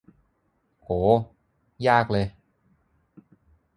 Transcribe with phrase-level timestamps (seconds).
[0.83, 0.89] โห
[1.87, 2.25] ยากเลย